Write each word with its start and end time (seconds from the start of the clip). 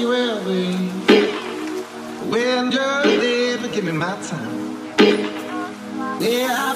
you 0.00 0.08
will 0.08 0.44
be. 0.44 0.88
When 2.30 2.70
you're 2.72 3.02
there, 3.22 3.58
but 3.58 3.72
give 3.72 3.84
me 3.84 3.92
my 3.92 4.16
time. 4.22 4.56
Yeah, 6.20 6.70
I 6.70 6.75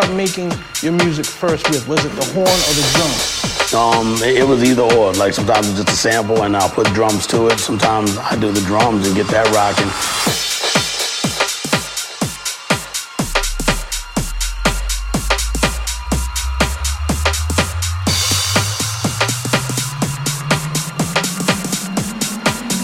start 0.00 0.12
making 0.16 0.50
your 0.82 0.92
music 0.92 1.24
first 1.24 1.70
with? 1.70 1.86
Was 1.86 2.04
it 2.04 2.10
the 2.16 2.24
horn 2.34 2.48
or 2.48 2.74
the 2.74 2.82
drum? 2.98 3.80
Um, 3.80 4.14
it, 4.24 4.38
it 4.38 4.42
was 4.42 4.64
either 4.64 4.82
or. 4.82 5.12
Like 5.12 5.32
sometimes 5.32 5.68
it's 5.68 5.78
just 5.78 5.88
a 5.88 5.92
sample 5.92 6.42
and 6.42 6.56
I'll 6.56 6.68
put 6.68 6.88
drums 6.88 7.28
to 7.28 7.46
it. 7.46 7.60
Sometimes 7.60 8.18
I 8.18 8.34
do 8.34 8.50
the 8.50 8.60
drums 8.62 9.06
and 9.06 9.14
get 9.14 9.28
that 9.28 9.46
rocking. 9.54 9.86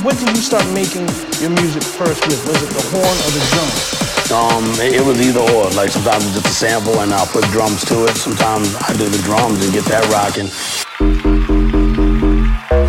What 0.04 0.16
did 0.16 0.28
you 0.28 0.42
start 0.42 0.64
making 0.70 1.08
your 1.42 1.50
music 1.60 1.82
first 1.82 2.24
with? 2.28 2.46
Was 2.46 2.62
it 2.62 2.70
the 2.70 2.86
horn 2.94 3.02
or 3.02 3.30
the 3.32 3.44
drum? 3.50 4.09
Um, 4.30 4.64
it, 4.78 5.04
was 5.04 5.20
either 5.20 5.40
or. 5.40 5.70
Like 5.70 5.90
sometimes 5.90 6.24
it's 6.26 6.34
just 6.34 6.46
a 6.46 6.50
sample 6.50 7.00
and 7.00 7.12
I'll 7.12 7.26
put 7.26 7.42
drums 7.50 7.84
to 7.86 8.04
it. 8.04 8.14
Sometimes 8.16 8.76
I 8.76 8.94
do 8.96 9.08
the 9.08 9.18
drums 9.24 9.64
and 9.64 9.72
get 9.72 9.84
that 9.86 10.06
rocking. 10.06 10.46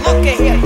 Look 0.05 0.25
at 0.27 0.37
here, 0.37 0.61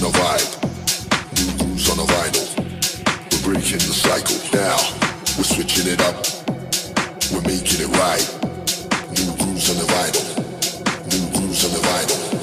New 0.00 1.58
grooves 1.58 1.90
on 1.90 1.96
vinyl. 2.06 2.46
We're 3.32 3.52
breaking 3.52 3.78
the 3.78 3.92
cycle 3.92 4.38
now. 4.54 4.78
We're 5.36 5.42
switching 5.42 5.90
it 5.90 6.00
up. 6.00 6.14
We're 7.32 7.42
making 7.42 7.80
it 7.82 7.90
right. 7.98 8.22
New 9.10 9.34
grooves 9.36 9.70
on 9.70 9.76
the 9.76 9.86
vinyl. 9.90 10.24
New 11.10 11.38
grooves 11.38 11.64
on 11.64 11.72
the 11.72 11.80
vinyl. 11.80 12.37